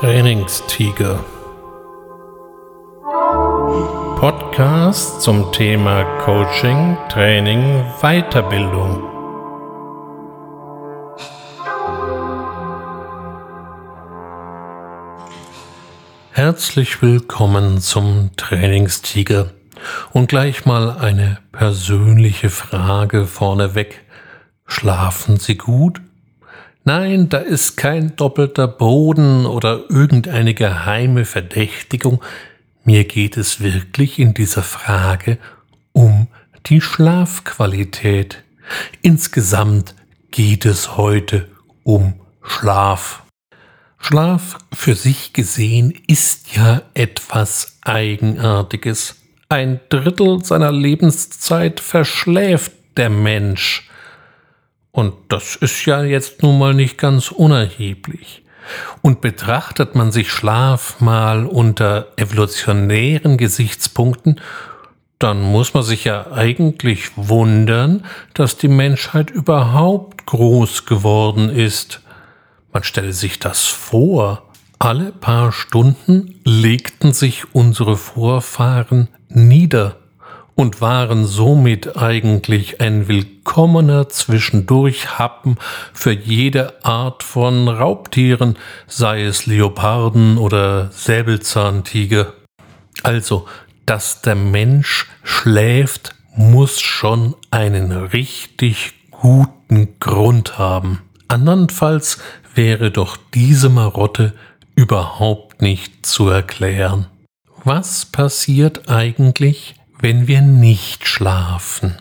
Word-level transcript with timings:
Trainingstiger. 0.00 1.24
Podcast 4.20 5.22
zum 5.22 5.50
Thema 5.50 6.04
Coaching, 6.20 6.96
Training, 7.08 7.84
Weiterbildung. 8.00 9.02
Herzlich 16.30 17.02
willkommen 17.02 17.80
zum 17.80 18.30
Trainingstiger. 18.36 19.50
Und 20.12 20.28
gleich 20.28 20.64
mal 20.64 20.92
eine 20.92 21.38
persönliche 21.50 22.50
Frage 22.50 23.26
vorneweg. 23.26 24.04
Schlafen 24.64 25.38
Sie 25.38 25.56
gut? 25.56 26.00
Nein, 26.88 27.28
da 27.28 27.36
ist 27.36 27.76
kein 27.76 28.16
doppelter 28.16 28.66
Boden 28.66 29.44
oder 29.44 29.90
irgendeine 29.90 30.54
geheime 30.54 31.26
Verdächtigung. 31.26 32.24
Mir 32.82 33.04
geht 33.04 33.36
es 33.36 33.60
wirklich 33.60 34.18
in 34.18 34.32
dieser 34.32 34.62
Frage 34.62 35.36
um 35.92 36.28
die 36.64 36.80
Schlafqualität. 36.80 38.42
Insgesamt 39.02 39.94
geht 40.30 40.64
es 40.64 40.96
heute 40.96 41.50
um 41.82 42.14
Schlaf. 42.42 43.22
Schlaf 43.98 44.56
für 44.72 44.94
sich 44.94 45.34
gesehen 45.34 45.92
ist 46.06 46.56
ja 46.56 46.80
etwas 46.94 47.80
Eigenartiges. 47.82 49.16
Ein 49.50 49.80
Drittel 49.90 50.42
seiner 50.42 50.72
Lebenszeit 50.72 51.80
verschläft 51.80 52.72
der 52.96 53.10
Mensch. 53.10 53.90
Und 54.92 55.14
das 55.28 55.56
ist 55.56 55.84
ja 55.86 56.02
jetzt 56.02 56.42
nun 56.42 56.58
mal 56.58 56.74
nicht 56.74 56.98
ganz 56.98 57.30
unerheblich. 57.30 58.42
Und 59.00 59.20
betrachtet 59.20 59.94
man 59.94 60.12
sich 60.12 60.30
Schlaf 60.30 61.00
mal 61.00 61.46
unter 61.46 62.08
evolutionären 62.16 63.38
Gesichtspunkten, 63.38 64.40
dann 65.18 65.42
muss 65.42 65.74
man 65.74 65.82
sich 65.82 66.04
ja 66.04 66.30
eigentlich 66.32 67.10
wundern, 67.16 68.04
dass 68.34 68.56
die 68.56 68.68
Menschheit 68.68 69.30
überhaupt 69.30 70.26
groß 70.26 70.86
geworden 70.86 71.50
ist. 71.50 72.02
Man 72.72 72.84
stelle 72.84 73.12
sich 73.12 73.38
das 73.38 73.66
vor. 73.66 74.44
Alle 74.78 75.10
paar 75.10 75.50
Stunden 75.50 76.40
legten 76.44 77.12
sich 77.12 77.52
unsere 77.52 77.96
Vorfahren 77.96 79.08
nieder 79.28 79.96
und 80.58 80.80
waren 80.80 81.24
somit 81.24 81.96
eigentlich 81.96 82.80
ein 82.80 83.06
willkommener 83.06 84.08
Zwischendurchhappen 84.08 85.56
für 85.92 86.10
jede 86.10 86.84
Art 86.84 87.22
von 87.22 87.68
Raubtieren, 87.68 88.58
sei 88.88 89.22
es 89.22 89.46
Leoparden 89.46 90.36
oder 90.36 90.90
Säbelzahntiger. 90.90 92.32
Also, 93.04 93.46
dass 93.86 94.20
der 94.20 94.34
Mensch 94.34 95.06
schläft, 95.22 96.16
muss 96.34 96.80
schon 96.80 97.36
einen 97.52 97.92
richtig 97.92 98.94
guten 99.12 100.00
Grund 100.00 100.58
haben. 100.58 101.02
Andernfalls 101.28 102.18
wäre 102.56 102.90
doch 102.90 103.16
diese 103.32 103.68
Marotte 103.68 104.32
überhaupt 104.74 105.62
nicht 105.62 106.04
zu 106.04 106.28
erklären. 106.28 107.06
Was 107.62 108.06
passiert 108.06 108.88
eigentlich, 108.88 109.76
wenn 110.00 110.28
wir 110.28 110.42
nicht 110.42 111.06
schlafen? 111.06 111.96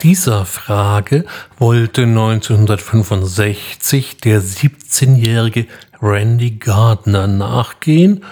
Dieser 0.00 0.44
Frage 0.44 1.24
wollte 1.58 2.02
1965 2.02 4.18
der 4.18 4.40
17-jährige 4.40 5.66
Randy 6.00 6.52
Gardner 6.52 7.26
nachgehen 7.26 8.22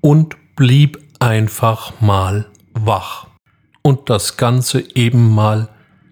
und 0.00 0.34
blieb 0.56 0.98
einfach 1.20 1.92
mal 2.00 2.46
wach. 2.74 3.28
Und 3.82 4.10
das 4.10 4.36
Ganze 4.36 4.82
eben 4.96 5.32
mal 5.32 5.68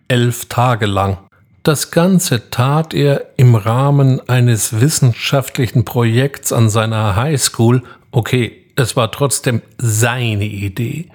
elf 0.07 0.47
Tage 0.47 0.87
lang. 0.87 1.19
Das 1.63 1.91
Ganze 1.91 2.51
tat 2.51 2.95
er 2.95 3.37
im 3.37 3.55
Rahmen 3.55 4.27
eines 4.29 4.81
wissenschaftlichen 4.81 5.85
Projekts 5.85 6.53
an 6.53 6.71
seiner 6.71 7.17
Highschool. 7.17 7.83
Okay, 8.13 8.60
es 8.81 8.97
war 8.97 9.13
trotzdem 9.13 9.63
seine 9.79 10.45
Idee. 10.45 11.09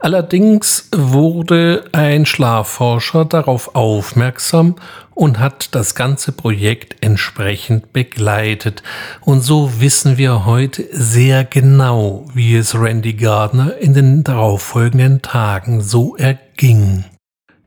Allerdings 0.00 0.88
wurde 0.92 1.84
ein 1.92 2.26
Schlafforscher 2.26 3.24
darauf 3.24 3.74
aufmerksam 3.74 4.76
und 5.14 5.38
hat 5.38 5.74
das 5.74 5.94
ganze 5.94 6.32
Projekt 6.32 6.96
entsprechend 7.02 7.92
begleitet. 7.92 8.82
Und 9.20 9.42
so 9.42 9.80
wissen 9.80 10.16
wir 10.16 10.46
heute 10.46 10.86
sehr 10.92 11.44
genau, 11.44 12.26
wie 12.32 12.56
es 12.56 12.74
Randy 12.74 13.12
Gardner 13.12 13.76
in 13.76 13.92
den 13.92 14.24
darauffolgenden 14.24 15.20
Tagen 15.20 15.82
so 15.82 16.16
erging. 16.16 17.04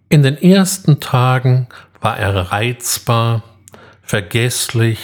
In 0.09 0.24
den 0.24 0.42
ersten 0.42 1.00
Tagen 1.00 1.68
war 2.02 2.18
er 2.18 2.52
reizbar, 2.52 3.44
vergesslich, 4.02 5.00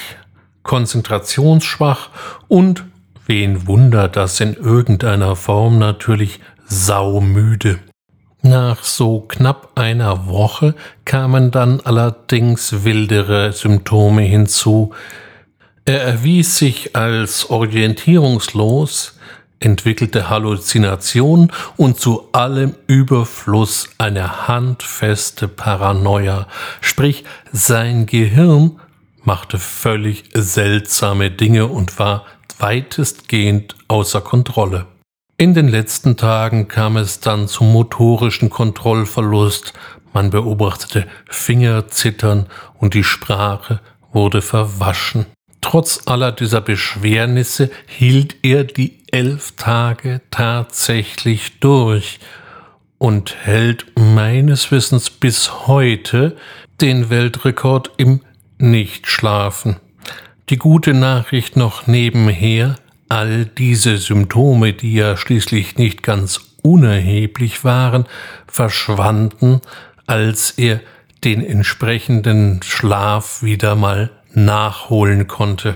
konzentrationsschwach 0.63 2.09
und, 2.47 2.83
wen 3.29 3.67
wundert 3.67 4.15
das 4.15 4.39
in 4.39 4.55
irgendeiner 4.55 5.35
Form 5.35 5.77
natürlich, 5.77 6.39
saumüde. 6.65 7.79
Nach 8.41 8.83
so 8.83 9.21
knapp 9.21 9.77
einer 9.79 10.27
Woche 10.27 10.73
kamen 11.05 11.51
dann 11.51 11.79
allerdings 11.81 12.83
wildere 12.83 13.53
Symptome 13.53 14.23
hinzu. 14.23 14.93
Er 15.85 16.01
erwies 16.01 16.57
sich 16.57 16.95
als 16.95 17.49
orientierungslos, 17.49 19.19
entwickelte 19.59 20.29
Halluzination 20.29 21.51
und 21.77 21.99
zu 21.99 22.29
allem 22.31 22.75
Überfluss 22.87 23.89
eine 23.99 24.47
handfeste 24.47 25.47
Paranoia, 25.47 26.47
sprich 26.81 27.25
sein 27.51 28.07
Gehirn 28.07 28.79
machte 29.23 29.59
völlig 29.59 30.23
seltsame 30.33 31.29
Dinge 31.29 31.67
und 31.67 31.99
war 31.99 32.25
weitestgehend 32.59 33.75
außer 33.87 34.21
Kontrolle. 34.21 34.85
In 35.37 35.53
den 35.53 35.69
letzten 35.69 36.17
Tagen 36.17 36.67
kam 36.67 36.97
es 36.97 37.21
dann 37.21 37.47
zum 37.47 37.71
motorischen 37.71 38.49
Kontrollverlust, 38.49 39.73
man 40.13 40.29
beobachtete 40.31 41.07
Fingerzittern 41.29 42.47
und 42.77 42.93
die 42.93 43.03
Sprache 43.03 43.79
wurde 44.11 44.41
verwaschen. 44.41 45.25
Trotz 45.61 46.07
aller 46.07 46.31
dieser 46.31 46.61
Beschwernisse 46.61 47.69
hielt 47.85 48.37
er 48.43 48.63
die 48.63 49.03
elf 49.11 49.53
Tage 49.55 50.21
tatsächlich 50.31 51.59
durch 51.59 52.19
und 52.97 53.35
hält 53.45 53.85
meines 53.97 54.71
Wissens 54.71 55.09
bis 55.09 55.67
heute 55.67 56.37
den 56.81 57.09
Weltrekord 57.09 57.91
im 57.97 58.21
Nichtschlafen. 58.57 59.77
Die 60.49 60.57
gute 60.57 60.95
Nachricht 60.95 61.57
noch 61.57 61.85
nebenher, 61.85 62.77
all 63.07 63.45
diese 63.45 63.99
Symptome, 63.99 64.73
die 64.73 64.95
ja 64.95 65.15
schließlich 65.15 65.77
nicht 65.77 66.01
ganz 66.01 66.39
unerheblich 66.63 67.63
waren, 67.63 68.05
verschwanden, 68.47 69.61
als 70.07 70.49
er 70.51 70.79
den 71.23 71.45
entsprechenden 71.45 72.61
Schlaf 72.63 73.43
wieder 73.43 73.75
mal 73.75 74.09
nachholen 74.33 75.27
konnte. 75.27 75.75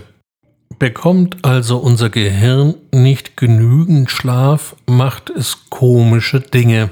Bekommt 0.80 1.46
also 1.46 1.78
unser 1.78 2.10
Gehirn 2.10 2.74
nicht 2.92 3.38
genügend 3.38 4.10
Schlaf, 4.10 4.76
macht 4.88 5.30
es 5.30 5.70
komische 5.70 6.40
Dinge. 6.40 6.90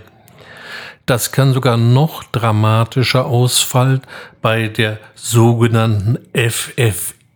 Das 1.07 1.31
kann 1.31 1.53
sogar 1.53 1.77
noch 1.77 2.23
dramatischer 2.25 3.25
ausfallen 3.25 4.01
bei 4.39 4.67
der 4.67 4.99
sogenannten 5.15 6.19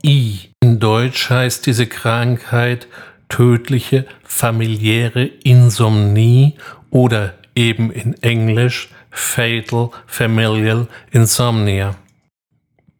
FFI. 0.06 0.52
In 0.62 0.80
Deutsch 0.80 1.30
heißt 1.30 1.66
diese 1.66 1.88
Krankheit 1.88 2.88
tödliche 3.28 4.06
familiäre 4.24 5.26
Insomnie 5.26 6.56
oder 6.92 7.34
eben 7.56 7.92
in 7.92 8.14
Englisch 8.22 8.90
Fatal 9.10 9.90
Familial 10.06 10.88
Insomnia. 11.12 11.96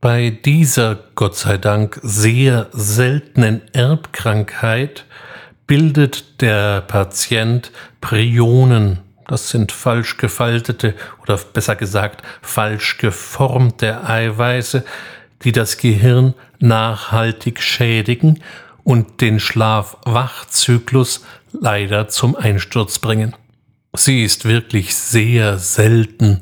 Bei 0.02 0.30
dieser, 0.30 0.98
Gott 1.16 1.36
sei 1.36 1.58
Dank, 1.58 2.00
sehr 2.02 2.68
seltenen 2.72 3.62
Erbkrankheit 3.74 5.06
bildet 5.68 6.42
der 6.42 6.82
Patient 6.82 7.72
Prionen. 8.02 9.00
Das 9.28 9.50
sind 9.50 9.72
falsch 9.72 10.18
gefaltete 10.18 10.94
oder 11.24 11.38
besser 11.38 11.76
gesagt 11.76 12.24
falsch 12.42 12.98
geformte 12.98 14.08
Eiweiße, 14.08 14.84
die 15.44 15.52
das 15.52 15.78
Gehirn 15.78 16.34
nachhaltig 16.66 17.62
schädigen 17.62 18.42
und 18.84 19.22
den 19.22 19.40
Schlaf-Wach-Zyklus 19.40 21.24
leider 21.54 22.08
zum 22.08 22.36
Einsturz 22.36 23.00
bringen. 23.00 23.34
Sie 23.96 24.24
ist 24.24 24.46
wirklich 24.46 24.96
sehr 24.96 25.58
selten 25.58 26.42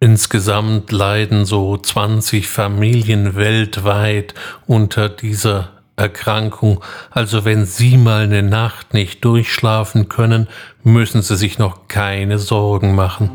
Insgesamt 0.00 0.92
leiden 0.92 1.46
so 1.46 1.78
20 1.78 2.46
Familien 2.46 3.36
weltweit 3.36 4.34
unter 4.66 5.08
dieser 5.08 5.70
Schlaferkrankung. 5.94 6.82
Also 7.10 7.44
wenn 7.44 7.64
Sie 7.64 7.96
mal 7.96 8.24
eine 8.24 8.42
Nacht 8.42 8.94
nicht 8.94 9.24
durchschlafen 9.24 10.08
können, 10.08 10.48
müssen 10.82 11.22
Sie 11.22 11.36
sich 11.36 11.58
noch 11.58 11.88
keine 11.88 12.38
Sorgen 12.38 12.94
machen. 12.94 13.30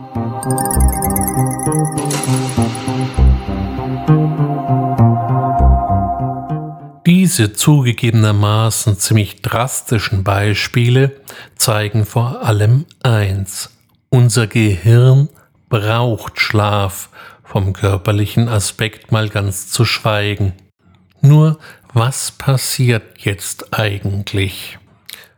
Diese 7.10 7.54
zugegebenermaßen 7.54 9.00
ziemlich 9.00 9.42
drastischen 9.42 10.24
Beispiele 10.24 11.20
zeigen 11.56 12.06
vor 12.06 12.44
allem 12.44 12.86
eins. 13.02 13.72
Unser 14.10 14.46
Gehirn 14.46 15.28
braucht 15.70 16.40
Schlaf, 16.40 17.10
vom 17.44 17.74
körperlichen 17.74 18.48
Aspekt 18.48 19.12
mal 19.12 19.28
ganz 19.28 19.72
zu 19.72 19.86
schweigen. 19.86 20.54
Nur 21.20 21.58
was 21.96 22.30
passiert 22.30 23.02
jetzt 23.18 23.74
eigentlich? 23.74 24.78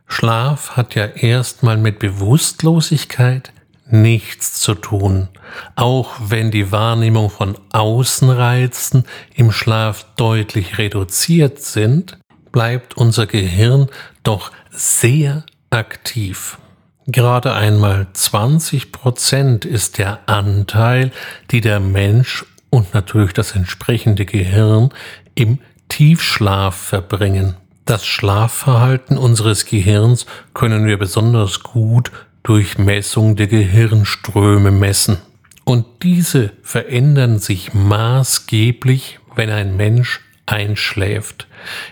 Schlaf 0.06 0.76
hat 0.76 0.94
ja 0.94 1.06
erstmal 1.06 1.78
mit 1.78 2.00
Bewusstlosigkeit 2.00 3.50
nichts 3.92 4.60
zu 4.60 4.74
tun, 4.74 5.28
auch 5.76 6.12
wenn 6.18 6.50
die 6.50 6.72
Wahrnehmung 6.72 7.30
von 7.30 7.56
Außenreizen 7.72 9.04
im 9.34 9.52
Schlaf 9.52 10.06
deutlich 10.16 10.78
reduziert 10.78 11.60
sind, 11.60 12.18
bleibt 12.50 12.96
unser 12.96 13.26
Gehirn 13.26 13.88
doch 14.22 14.50
sehr 14.70 15.44
aktiv. 15.70 16.58
Gerade 17.06 17.52
einmal 17.52 18.06
20 18.12 18.92
Prozent 18.92 19.64
ist 19.64 19.98
der 19.98 20.20
Anteil, 20.26 21.10
die 21.50 21.60
der 21.60 21.80
Mensch 21.80 22.44
und 22.70 22.94
natürlich 22.94 23.32
das 23.32 23.52
entsprechende 23.54 24.24
Gehirn 24.24 24.90
im 25.34 25.58
Tiefschlaf 25.88 26.74
verbringen. 26.74 27.56
Das 27.84 28.06
Schlafverhalten 28.06 29.18
unseres 29.18 29.66
Gehirns 29.66 30.26
können 30.54 30.86
wir 30.86 30.98
besonders 30.98 31.62
gut 31.62 32.12
durch 32.42 32.78
Messung 32.78 33.36
der 33.36 33.46
Gehirnströme 33.46 34.70
messen. 34.70 35.18
Und 35.64 35.86
diese 36.02 36.52
verändern 36.62 37.38
sich 37.38 37.72
maßgeblich, 37.72 39.20
wenn 39.36 39.50
ein 39.50 39.76
Mensch 39.76 40.20
einschläft. 40.46 41.46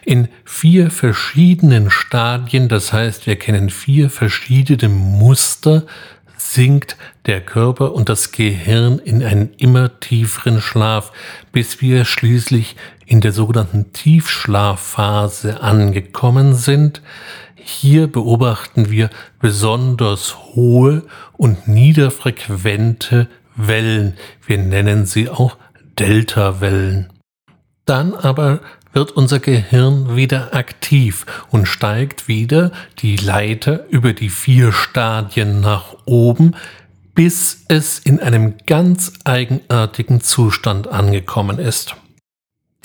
In 0.05 0.29
vier 0.45 0.91
verschiedenen 0.91 1.91
Stadien, 1.91 2.69
das 2.69 2.93
heißt, 2.93 3.27
wir 3.27 3.37
kennen 3.37 3.71
vier 3.71 4.11
verschiedene 4.11 4.89
Muster, 4.89 5.87
sinkt 6.37 6.97
der 7.27 7.41
Körper 7.41 7.93
und 7.93 8.09
das 8.09 8.33
Gehirn 8.33 8.99
in 8.99 9.23
einen 9.23 9.55
immer 9.55 10.01
tieferen 10.01 10.61
Schlaf, 10.61 11.13
bis 11.53 11.81
wir 11.81 12.05
schließlich 12.05 12.77
in 13.07 13.21
der 13.21 13.33
sogenannten 13.33 13.93
Tiefschlafphase 13.93 15.63
angekommen 15.63 16.55
sind. 16.55 17.03
Hier 17.71 18.09
beobachten 18.09 18.91
wir 18.91 19.11
besonders 19.39 20.37
hohe 20.55 21.05
und 21.33 21.69
niederfrequente 21.69 23.29
Wellen. 23.55 24.17
Wir 24.45 24.59
nennen 24.59 25.07
sie 25.07 25.29
auch 25.31 25.57
Deltawellen. 25.99 27.13
Dann 27.87 28.15
aber 28.15 28.61
wird 28.93 29.13
unser 29.13 29.39
Gehirn 29.39 30.17
wieder 30.17 30.53
aktiv 30.53 31.25
und 31.51 31.67
steigt 31.67 32.27
wieder 32.27 32.73
die 32.99 33.17
Leiter 33.17 33.87
über 33.89 34.15
die 34.15 34.31
vier 34.31 34.73
Stadien 34.73 35.61
nach 35.61 35.95
oben, 36.07 36.57
bis 37.15 37.65
es 37.69 38.01
in 38.01 38.19
einem 38.21 38.57
ganz 38.67 39.13
eigenartigen 39.25 40.21
Zustand 40.21 40.89
angekommen 40.89 41.59
ist. 41.59 41.95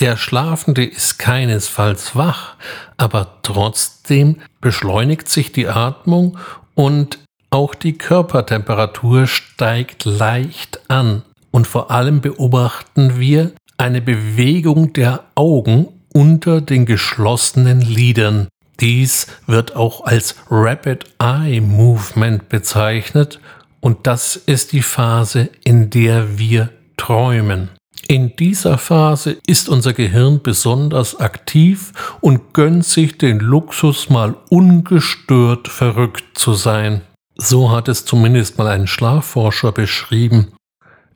Der 0.00 0.18
Schlafende 0.18 0.84
ist 0.84 1.18
keinesfalls 1.18 2.14
wach, 2.14 2.56
aber 2.98 3.38
trotzdem 3.42 4.36
beschleunigt 4.60 5.28
sich 5.28 5.52
die 5.52 5.68
Atmung 5.68 6.38
und 6.74 7.18
auch 7.48 7.74
die 7.74 7.96
Körpertemperatur 7.96 9.26
steigt 9.26 10.04
leicht 10.04 10.80
an. 10.88 11.22
Und 11.50 11.66
vor 11.66 11.90
allem 11.90 12.20
beobachten 12.20 13.18
wir, 13.18 13.52
eine 13.78 14.02
Bewegung 14.02 14.92
der 14.92 15.24
Augen 15.34 15.88
unter 16.12 16.60
den 16.60 16.86
geschlossenen 16.86 17.80
Lidern. 17.80 18.48
Dies 18.80 19.26
wird 19.46 19.76
auch 19.76 20.04
als 20.04 20.34
Rapid 20.50 21.04
Eye 21.18 21.60
Movement 21.60 22.48
bezeichnet 22.48 23.40
und 23.80 24.06
das 24.06 24.36
ist 24.36 24.72
die 24.72 24.82
Phase, 24.82 25.48
in 25.64 25.88
der 25.90 26.38
wir 26.38 26.70
träumen. 26.96 27.70
In 28.08 28.36
dieser 28.36 28.78
Phase 28.78 29.38
ist 29.48 29.68
unser 29.68 29.92
Gehirn 29.92 30.40
besonders 30.40 31.18
aktiv 31.18 31.92
und 32.20 32.54
gönnt 32.54 32.84
sich 32.84 33.18
den 33.18 33.40
Luxus, 33.40 34.10
mal 34.10 34.36
ungestört 34.48 35.66
verrückt 35.66 36.38
zu 36.38 36.54
sein. 36.54 37.02
So 37.34 37.72
hat 37.72 37.88
es 37.88 38.04
zumindest 38.04 38.58
mal 38.58 38.68
ein 38.68 38.86
Schlafforscher 38.86 39.72
beschrieben. 39.72 40.52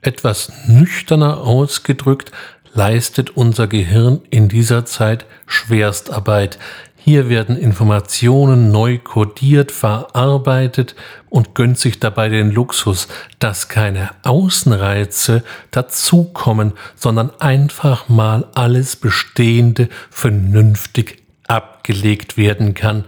Etwas 0.01 0.51
nüchterner 0.67 1.39
ausgedrückt 1.39 2.33
leistet 2.75 3.31
unser 3.31 3.69
Gehirn 3.69 4.23
in 4.31 4.49
dieser 4.49 4.85
Zeit 4.85 5.27
Schwerstarbeit. 5.47 6.59
Hier 7.03 7.31
werden 7.31 7.57
Informationen 7.57 8.71
neu 8.71 8.99
kodiert, 8.99 9.73
verarbeitet 9.73 10.95
und 11.31 11.55
gönnt 11.55 11.79
sich 11.79 11.99
dabei 11.99 12.29
den 12.29 12.51
Luxus, 12.51 13.09
dass 13.39 13.69
keine 13.69 14.11
Außenreize 14.23 15.43
dazukommen, 15.71 16.75
sondern 16.95 17.31
einfach 17.41 18.11
mal 18.11 18.47
alles 18.55 18.97
Bestehende 18.97 19.89
vernünftig 20.11 21.23
abgelegt 21.49 22.37
werden 22.37 22.75
kann. 22.75 23.07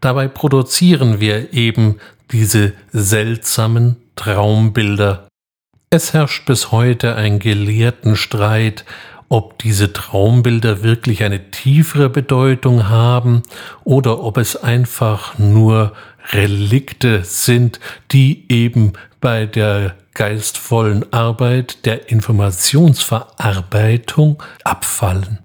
Dabei 0.00 0.28
produzieren 0.28 1.20
wir 1.20 1.52
eben 1.52 2.00
diese 2.32 2.72
seltsamen 2.92 3.96
Traumbilder. 4.16 5.28
Es 5.90 6.14
herrscht 6.14 6.46
bis 6.46 6.72
heute 6.72 7.16
ein 7.16 7.38
gelehrten 7.38 8.16
Streit, 8.16 8.86
ob 9.28 9.58
diese 9.58 9.92
Traumbilder 9.92 10.82
wirklich 10.82 11.22
eine 11.22 11.50
tiefere 11.50 12.08
Bedeutung 12.08 12.88
haben 12.88 13.42
oder 13.84 14.22
ob 14.22 14.38
es 14.38 14.56
einfach 14.56 15.38
nur 15.38 15.92
Relikte 16.32 17.22
sind, 17.24 17.78
die 18.12 18.46
eben 18.48 18.94
bei 19.20 19.44
der 19.46 19.94
geistvollen 20.14 21.12
Arbeit 21.12 21.84
der 21.84 22.08
Informationsverarbeitung 22.10 24.42
abfallen. 24.64 25.40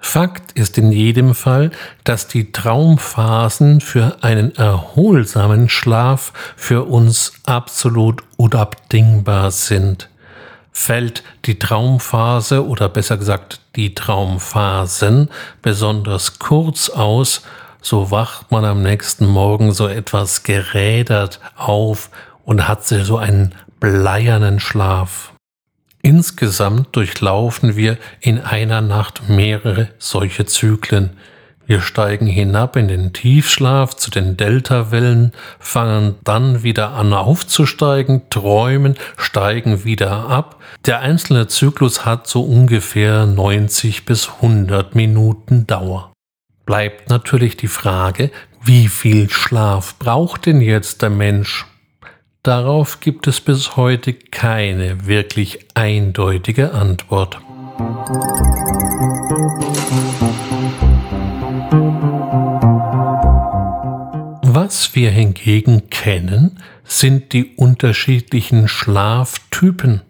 Fakt 0.00 0.52
ist 0.52 0.78
in 0.78 0.92
jedem 0.92 1.34
Fall, 1.34 1.72
dass 2.04 2.28
die 2.28 2.52
Traumphasen 2.52 3.80
für 3.80 4.22
einen 4.22 4.54
erholsamen 4.54 5.68
Schlaf 5.68 6.32
für 6.56 6.84
uns 6.84 7.32
absolut 7.44 8.22
unabdingbar 8.36 9.50
sind. 9.50 10.08
Fällt 10.80 11.24
die 11.44 11.58
Traumphase 11.58 12.64
oder 12.64 12.88
besser 12.88 13.16
gesagt 13.16 13.60
die 13.74 13.94
Traumphasen 13.94 15.28
besonders 15.60 16.38
kurz 16.38 16.88
aus, 16.88 17.42
so 17.82 18.12
wacht 18.12 18.52
man 18.52 18.64
am 18.64 18.84
nächsten 18.84 19.26
Morgen 19.26 19.72
so 19.72 19.88
etwas 19.88 20.44
gerädert 20.44 21.40
auf 21.56 22.10
und 22.44 22.68
hat 22.68 22.86
so 22.86 23.18
einen 23.18 23.56
bleiernen 23.80 24.60
Schlaf. 24.60 25.32
Insgesamt 26.00 26.94
durchlaufen 26.94 27.74
wir 27.74 27.98
in 28.20 28.40
einer 28.40 28.80
Nacht 28.80 29.28
mehrere 29.28 29.88
solche 29.98 30.46
Zyklen. 30.46 31.10
Wir 31.68 31.82
steigen 31.82 32.26
hinab 32.26 32.76
in 32.76 32.88
den 32.88 33.12
Tiefschlaf 33.12 33.94
zu 33.94 34.10
den 34.10 34.38
Deltawellen, 34.38 35.32
fangen 35.58 36.14
dann 36.24 36.62
wieder 36.62 36.92
an 36.92 37.12
aufzusteigen, 37.12 38.30
träumen, 38.30 38.94
steigen 39.18 39.84
wieder 39.84 40.30
ab. 40.30 40.62
Der 40.86 41.00
einzelne 41.00 41.46
Zyklus 41.46 42.06
hat 42.06 42.26
so 42.26 42.42
ungefähr 42.42 43.26
90 43.26 44.06
bis 44.06 44.30
100 44.36 44.94
Minuten 44.94 45.66
Dauer. 45.66 46.10
Bleibt 46.64 47.10
natürlich 47.10 47.58
die 47.58 47.68
Frage, 47.68 48.30
wie 48.62 48.88
viel 48.88 49.28
Schlaf 49.28 49.98
braucht 49.98 50.46
denn 50.46 50.62
jetzt 50.62 51.02
der 51.02 51.10
Mensch? 51.10 51.66
Darauf 52.42 53.00
gibt 53.00 53.26
es 53.26 53.42
bis 53.42 53.76
heute 53.76 54.14
keine 54.14 55.06
wirklich 55.06 55.66
eindeutige 55.74 56.72
Antwort. 56.72 57.38
Was 64.60 64.94
wir 64.94 65.10
hingegen 65.10 65.90
kennen, 65.90 66.58
sind 66.84 67.32
die 67.32 67.54
unterschiedlichen 67.56 68.68
Schlaftypen. 68.68 70.00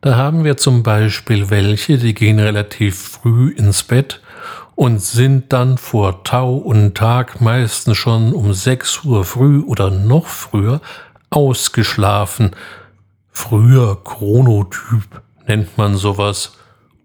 Da 0.00 0.16
haben 0.16 0.44
wir 0.44 0.56
zum 0.56 0.82
Beispiel 0.82 1.50
welche, 1.50 1.98
die 1.98 2.14
gehen 2.14 2.38
relativ 2.38 2.98
früh 2.98 3.50
ins 3.50 3.82
Bett 3.82 4.20
und 4.74 5.00
sind 5.00 5.52
dann 5.52 5.78
vor 5.78 6.24
Tau 6.24 6.54
und 6.56 6.94
Tag 6.94 7.40
meistens 7.40 7.96
schon 7.96 8.32
um 8.32 8.52
6 8.52 9.04
Uhr 9.04 9.24
früh 9.24 9.60
oder 9.60 9.90
noch 9.90 10.26
früher 10.26 10.80
ausgeschlafen. 11.30 12.52
Früher 13.30 14.02
Chronotyp 14.02 15.22
nennt 15.46 15.76
man 15.76 15.96
sowas. 15.96 16.56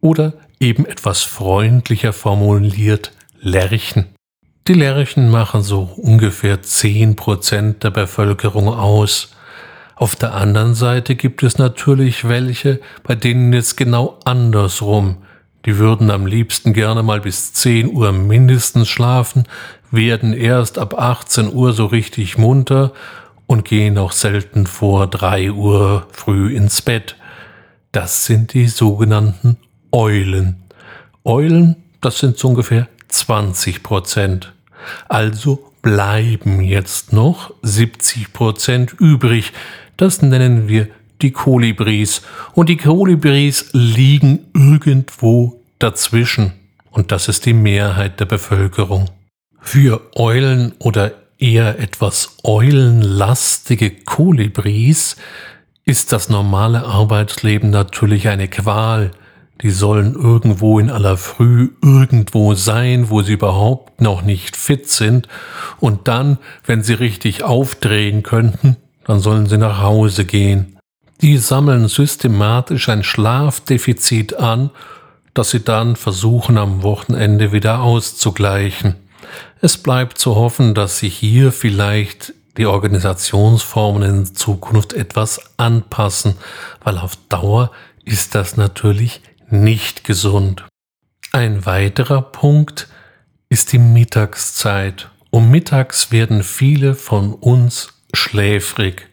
Oder 0.02 0.34
eben 0.60 0.86
etwas 0.86 1.24
freundlicher 1.24 2.14
formuliert 2.14 3.12
Lerchen. 3.42 4.06
Die 4.68 4.74
Lerchen 4.74 5.30
machen 5.30 5.62
so 5.62 5.90
ungefähr 5.96 6.62
10% 6.62 7.80
der 7.80 7.90
Bevölkerung 7.90 8.68
aus. 8.68 9.32
Auf 9.96 10.16
der 10.16 10.34
anderen 10.34 10.76
Seite 10.76 11.16
gibt 11.16 11.44
es 11.44 11.58
natürlich 11.58 12.28
welche, 12.28 12.80
bei 13.04 13.16
denen 13.16 13.54
es 13.54 13.76
genau 13.76 14.20
andersrum. 14.26 15.18
Die 15.66 15.78
würden 15.78 16.12
am 16.12 16.26
liebsten 16.26 16.74
gerne 16.74 17.02
mal 17.02 17.22
bis 17.22 17.54
10 17.54 17.94
Uhr 17.94 18.12
mindestens 18.12 18.90
schlafen, 18.90 19.46
werden 19.92 20.34
erst 20.34 20.78
ab 20.78 21.00
18 21.00 21.54
Uhr 21.54 21.74
so 21.74 21.86
richtig 21.86 22.38
munter 22.38 22.94
und 23.48 23.66
gehen 23.66 23.98
auch 23.98 24.12
selten 24.12 24.68
vor 24.68 25.08
3 25.08 25.52
Uhr 25.52 26.08
früh 26.12 26.56
ins 26.56 26.82
Bett. 26.82 27.16
Das 27.92 28.26
sind 28.26 28.54
die 28.54 28.68
sogenannten 28.68 29.58
Eulen. 29.92 30.58
Eulen, 31.24 31.78
das 32.02 32.20
sind 32.20 32.38
so 32.38 32.50
ungefähr 32.50 32.88
20 33.10 33.84
Prozent. 33.84 34.54
Also 35.08 35.72
bleiben 35.82 36.62
jetzt 36.62 37.14
noch 37.14 37.54
70 37.62 38.34
Prozent 38.34 38.96
übrig. 39.00 39.54
Das 39.98 40.22
nennen 40.22 40.68
wir 40.68 40.88
die 41.22 41.32
Kolibris. 41.32 42.22
Und 42.54 42.70
die 42.70 42.78
Kolibris 42.78 43.70
liegen 43.74 44.48
irgendwo 44.54 45.62
dazwischen. 45.80 46.54
Und 46.92 47.12
das 47.12 47.28
ist 47.28 47.46
die 47.46 47.54
Mehrheit 47.54 48.20
der 48.20 48.26
Bevölkerung. 48.26 49.10
Für 49.62 50.02
Eulen 50.16 50.74
oder 50.80 51.14
eher 51.38 51.80
etwas 51.80 52.38
eulenlastige 52.44 53.92
Kolibris 53.92 55.16
ist 55.86 56.12
das 56.12 56.30
normale 56.30 56.86
Arbeitsleben 56.86 57.70
natürlich 57.70 58.28
eine 58.28 58.48
Qual. 58.48 59.12
Die 59.62 59.72
sollen 59.72 60.16
irgendwo 60.16 60.80
in 60.80 60.90
aller 60.90 61.18
Früh 61.18 61.72
irgendwo 61.82 62.54
sein, 62.54 63.10
wo 63.10 63.22
sie 63.22 63.34
überhaupt 63.34 64.00
noch 64.00 64.22
nicht 64.22 64.56
fit 64.56 64.90
sind. 64.90 65.28
Und 65.80 66.08
dann, 66.08 66.38
wenn 66.66 66.82
sie 66.82 66.94
richtig 66.94 67.44
aufdrehen 67.44 68.24
könnten, 68.24 68.78
dann 69.06 69.20
sollen 69.20 69.48
sie 69.48 69.58
nach 69.58 69.82
Hause 69.82 70.24
gehen. 70.24 70.78
Die 71.22 71.38
sammeln 71.38 71.90
systematisch 71.90 72.88
ein 72.88 73.04
Schlafdefizit 73.04 74.36
an, 74.36 74.70
das 75.34 75.50
sie 75.50 75.60
dann 75.60 75.98
versuchen 75.98 76.58
am 76.58 76.84
Wochenende 76.84 77.52
wieder 77.52 77.82
auszugleichen. 77.82 78.96
Es 79.60 79.78
bleibt 79.78 80.18
zu 80.18 80.36
hoffen, 80.36 80.74
dass 80.74 81.00
sich 81.00 81.16
hier 81.18 81.52
vielleicht 81.52 82.34
die 82.56 82.66
Organisationsformen 82.66 84.04
in 84.04 84.26
Zukunft 84.26 84.94
etwas 84.94 85.42
anpassen, 85.58 86.36
weil 86.84 86.98
auf 86.98 87.18
Dauer 87.28 87.72
ist 88.06 88.36
das 88.36 88.56
natürlich 88.56 89.22
nicht 89.52 90.04
gesund. 90.04 90.66
Ein 91.32 91.66
weiterer 91.66 92.22
Punkt 92.22 92.88
ist 93.50 93.72
die 93.74 93.80
Mittagszeit. 93.80 95.10
Um 95.32 95.52
mittags 95.52 96.12
werden 96.12 96.44
viele 96.44 96.96
von 96.96 97.34
uns 97.34 97.94
schläfrig. 98.14 99.08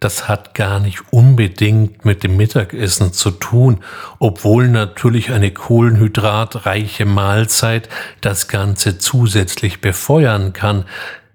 Das 0.00 0.28
hat 0.28 0.54
gar 0.54 0.80
nicht 0.80 1.12
unbedingt 1.12 2.04
mit 2.04 2.22
dem 2.22 2.36
Mittagessen 2.36 3.12
zu 3.12 3.30
tun, 3.30 3.80
obwohl 4.18 4.68
natürlich 4.68 5.30
eine 5.30 5.50
kohlenhydratreiche 5.50 7.04
Mahlzeit 7.04 7.88
das 8.20 8.48
Ganze 8.48 8.98
zusätzlich 8.98 9.80
befeuern 9.80 10.52
kann. 10.52 10.84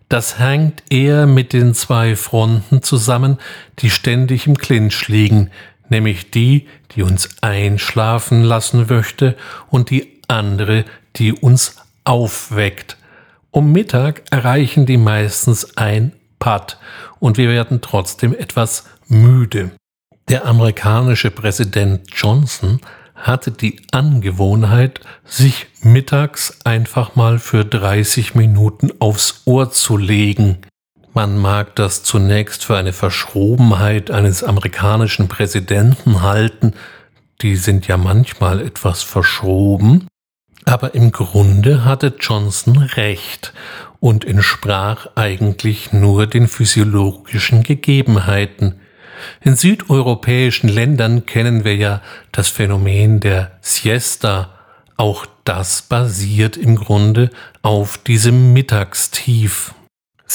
Das 0.09 0.39
hängt 0.39 0.83
eher 0.89 1.25
mit 1.25 1.53
den 1.53 1.73
zwei 1.73 2.15
Fronten 2.15 2.83
zusammen, 2.83 3.37
die 3.79 3.89
ständig 3.89 4.45
im 4.45 4.57
Clinch 4.57 5.07
liegen, 5.07 5.49
nämlich 5.93 6.31
die, 6.31 6.67
die 6.91 7.03
uns 7.03 7.29
einschlafen 7.41 8.43
lassen 8.43 8.87
möchte 8.89 9.37
und 9.69 9.89
die 9.89 10.21
andere, 10.27 10.83
die 11.15 11.31
uns 11.31 11.77
aufweckt. 12.03 12.97
Um 13.51 13.71
Mittag 13.71 14.23
erreichen 14.31 14.85
die 14.85 14.97
meistens 14.97 15.77
ein 15.77 16.11
Pad 16.39 16.77
und 17.19 17.37
wir 17.37 17.49
werden 17.49 17.79
trotzdem 17.81 18.33
etwas 18.33 18.85
müde. 19.07 19.71
Der 20.27 20.45
amerikanische 20.45 21.31
Präsident 21.31 22.01
Johnson 22.13 22.81
hatte 23.15 23.51
die 23.51 23.81
Angewohnheit, 23.91 25.01
sich 25.23 25.67
mittags 25.81 26.59
einfach 26.65 27.15
mal 27.15 27.39
für 27.39 27.63
30 27.63 28.35
Minuten 28.35 28.91
aufs 28.99 29.43
Ohr 29.45 29.71
zu 29.71 29.97
legen. 29.97 30.57
Man 31.13 31.37
mag 31.37 31.75
das 31.75 32.03
zunächst 32.03 32.65
für 32.65 32.75
eine 32.75 32.91
Verschrobenheit 32.91 34.09
eines 34.09 34.43
amerikanischen 34.43 35.27
Präsidenten 35.27 36.23
halten, 36.23 36.73
die 37.41 37.55
sind 37.55 37.87
ja 37.87 37.97
manchmal 37.97 38.61
etwas 38.61 39.03
verschroben, 39.03 40.07
aber 40.65 40.95
im 40.95 41.11
Grunde 41.11 41.85
hatte 41.85 42.15
Johnson 42.19 42.77
recht 42.77 43.53
und 43.99 44.25
entsprach 44.25 45.07
eigentlich 45.15 45.93
nur 45.93 46.25
den 46.25 46.47
physiologischen 46.47 47.63
Gegebenheiten. 47.63 48.79
In 49.41 49.55
südeuropäischen 49.55 50.67
Ländern 50.67 51.25
kennen 51.25 51.63
wir 51.63 51.75
ja 51.75 52.01
das 52.31 52.49
Phänomen 52.49 53.19
der 53.19 53.51
Siesta, 53.61 54.49
auch 54.97 55.25
das 55.43 55.83
basiert 55.83 56.57
im 56.57 56.75
Grunde 56.75 57.29
auf 57.61 57.97
diesem 57.97 58.53
Mittagstief. 58.53 59.73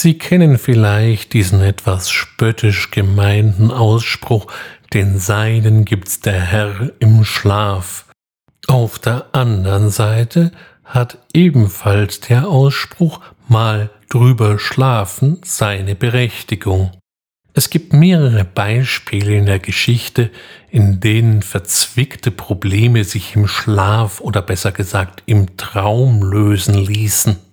Sie 0.01 0.17
kennen 0.17 0.57
vielleicht 0.57 1.33
diesen 1.33 1.59
etwas 1.59 2.09
spöttisch 2.09 2.89
gemeinten 2.89 3.69
Ausspruch, 3.69 4.47
den 4.93 5.19
Seinen 5.19 5.83
gibt's 5.83 6.21
der 6.21 6.39
Herr 6.39 6.93
im 6.99 7.25
Schlaf. 7.25 8.05
Auf 8.67 8.97
der 8.99 9.25
anderen 9.33 9.89
Seite 9.89 10.53
hat 10.85 11.17
ebenfalls 11.33 12.21
der 12.21 12.47
Ausspruch 12.47 13.19
mal 13.49 13.89
drüber 14.07 14.57
schlafen 14.57 15.41
seine 15.43 15.95
Berechtigung. 15.95 16.91
Es 17.53 17.69
gibt 17.69 17.91
mehrere 17.91 18.45
Beispiele 18.45 19.35
in 19.35 19.47
der 19.47 19.59
Geschichte, 19.59 20.31
in 20.69 21.01
denen 21.01 21.41
verzwickte 21.41 22.31
Probleme 22.31 23.03
sich 23.03 23.35
im 23.35 23.49
Schlaf 23.49 24.21
oder 24.21 24.41
besser 24.41 24.71
gesagt 24.71 25.23
im 25.25 25.57
Traum 25.57 26.23
lösen 26.23 26.75
ließen. 26.75 27.48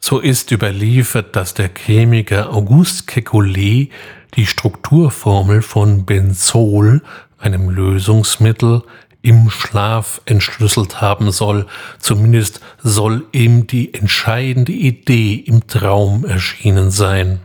So 0.00 0.18
ist 0.18 0.50
überliefert, 0.50 1.36
dass 1.36 1.54
der 1.54 1.70
Chemiker 1.74 2.52
Auguste 2.52 3.04
Kekulé 3.04 3.90
die 4.34 4.46
Strukturformel 4.46 5.62
von 5.62 6.06
Benzol, 6.06 7.02
einem 7.38 7.68
Lösungsmittel, 7.68 8.82
im 9.22 9.50
Schlaf 9.50 10.22
entschlüsselt 10.24 11.02
haben 11.02 11.30
soll. 11.30 11.66
Zumindest 11.98 12.60
soll 12.82 13.26
ihm 13.32 13.66
die 13.66 13.92
entscheidende 13.92 14.72
Idee 14.72 15.34
im 15.34 15.66
Traum 15.66 16.24
erschienen 16.24 16.90
sein. 16.90 17.40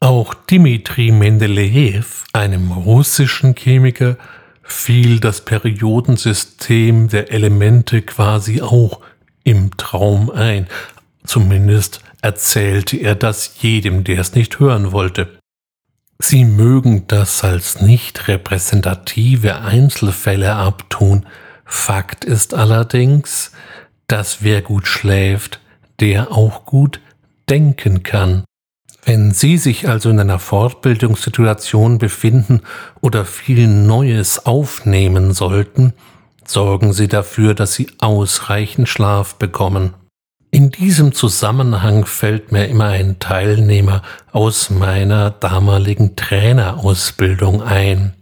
Auch 0.00 0.34
Dmitri 0.34 1.10
Mendelejew, 1.10 2.04
einem 2.32 2.72
russischen 2.72 3.54
Chemiker, 3.54 4.16
fiel 4.62 5.20
das 5.20 5.42
Periodensystem 5.42 7.08
der 7.08 7.30
Elemente 7.30 8.00
quasi 8.00 8.62
auch 8.62 9.00
im 9.44 9.76
Traum 9.76 10.30
ein, 10.30 10.66
Zumindest 11.26 12.00
erzählte 12.22 12.96
er 12.96 13.14
das 13.14 13.56
jedem, 13.60 14.04
der 14.04 14.20
es 14.20 14.34
nicht 14.34 14.58
hören 14.58 14.92
wollte. 14.92 15.38
Sie 16.18 16.44
mögen 16.44 17.06
das 17.06 17.42
als 17.42 17.80
nicht 17.80 18.28
repräsentative 18.28 19.56
Einzelfälle 19.56 20.54
abtun. 20.54 21.26
Fakt 21.64 22.24
ist 22.24 22.54
allerdings, 22.54 23.52
dass 24.06 24.42
wer 24.42 24.62
gut 24.62 24.86
schläft, 24.86 25.60
der 26.00 26.30
auch 26.32 26.64
gut 26.66 27.00
denken 27.48 28.02
kann. 28.02 28.44
Wenn 29.04 29.32
Sie 29.32 29.58
sich 29.58 29.88
also 29.88 30.08
in 30.08 30.18
einer 30.18 30.38
Fortbildungssituation 30.38 31.98
befinden 31.98 32.62
oder 33.00 33.24
viel 33.24 33.66
Neues 33.66 34.46
aufnehmen 34.46 35.32
sollten, 35.34 35.92
sorgen 36.46 36.92
Sie 36.92 37.08
dafür, 37.08 37.54
dass 37.54 37.74
Sie 37.74 37.88
ausreichend 37.98 38.88
Schlaf 38.88 39.34
bekommen. 39.34 39.94
In 40.54 40.70
diesem 40.70 41.12
Zusammenhang 41.12 42.06
fällt 42.06 42.52
mir 42.52 42.68
immer 42.68 42.86
ein 42.86 43.18
Teilnehmer 43.18 44.02
aus 44.30 44.70
meiner 44.70 45.32
damaligen 45.32 46.14
Trainerausbildung 46.14 47.60
ein. 47.60 48.12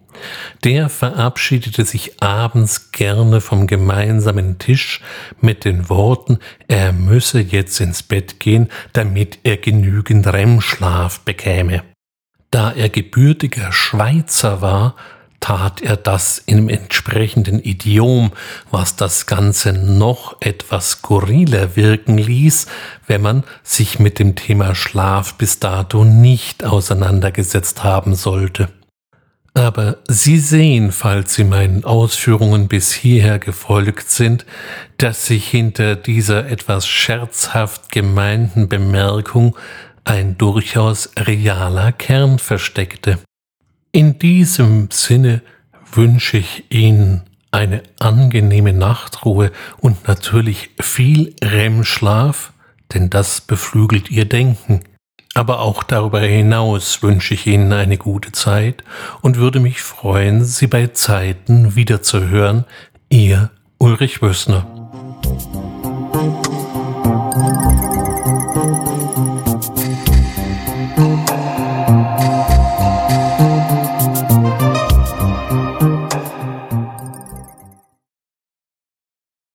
Der 0.64 0.88
verabschiedete 0.88 1.84
sich 1.84 2.22
abends 2.22 2.90
gerne 2.90 3.42
vom 3.42 3.66
gemeinsamen 3.66 4.56
Tisch 4.56 5.02
mit 5.42 5.66
den 5.66 5.90
Worten, 5.90 6.38
er 6.68 6.94
müsse 6.94 7.40
jetzt 7.40 7.78
ins 7.82 8.02
Bett 8.02 8.40
gehen, 8.40 8.70
damit 8.94 9.40
er 9.42 9.58
genügend 9.58 10.26
REM-Schlaf 10.26 11.20
bekäme. 11.20 11.82
Da 12.50 12.72
er 12.72 12.88
gebürtiger 12.88 13.72
Schweizer 13.72 14.62
war, 14.62 14.96
tat 15.42 15.82
er 15.82 15.96
das 15.99 16.38
im 16.38 16.70
entsprechenden 16.70 17.62
Idiom, 17.62 18.32
was 18.70 18.96
das 18.96 19.26
Ganze 19.26 19.75
noch 19.75 20.37
etwas 20.40 20.92
skurriler 20.92 21.76
wirken 21.76 22.16
ließ, 22.16 22.66
wenn 23.06 23.20
man 23.20 23.44
sich 23.62 23.99
mit 23.99 24.18
dem 24.18 24.37
Thema 24.37 24.75
Schlaf 24.75 25.34
bis 25.34 25.58
dato 25.58 26.04
nicht 26.04 26.64
auseinandergesetzt 26.64 27.84
haben 27.84 28.14
sollte. 28.14 28.68
Aber 29.54 29.99
Sie 30.08 30.38
sehen, 30.38 30.92
falls 30.92 31.34
Sie 31.34 31.44
meinen 31.44 31.84
Ausführungen 31.84 32.68
bis 32.68 32.92
hierher 32.92 33.38
gefolgt 33.38 34.08
sind, 34.08 34.46
dass 34.96 35.26
sich 35.26 35.46
hinter 35.46 35.96
dieser 35.96 36.49
etwas 36.49 36.87
scherzhaft 36.87 37.92
gemeinten 37.92 38.68
Bemerkung 38.68 39.56
ein 40.04 40.38
durchaus 40.38 41.11
realer 41.18 41.92
Kern 41.92 42.38
versteckte. 42.38 43.18
In 43.94 44.18
diesem 44.18 44.88
Sinne 44.90 45.42
wünsche 45.92 46.38
ich 46.38 46.64
Ihnen 46.70 47.25
eine 47.50 47.82
angenehme 47.99 48.72
Nachtruhe 48.72 49.52
und 49.80 50.08
natürlich 50.08 50.70
viel 50.80 51.34
REM-Schlaf, 51.44 52.54
denn 52.94 53.11
das 53.11 53.42
beflügelt 53.42 54.11
Ihr 54.11 54.25
Denken. 54.25 54.80
Aber 55.34 55.61
auch 55.61 55.82
darüber 55.82 56.20
hinaus 56.20 57.02
wünsche 57.02 57.34
ich 57.34 57.46
Ihnen 57.46 57.70
eine 57.75 57.99
gute 57.99 58.32
Zeit 58.32 58.82
und 59.20 59.37
würde 59.37 59.61
mich 59.61 59.82
freuen, 59.82 60.42
Sie 60.42 60.68
bei 60.68 60.87
Zeiten 60.87 61.76
wiederzuhören. 61.76 62.64
Ihr 63.11 63.50
Ulrich 63.76 64.22
Wössner. 64.22 64.66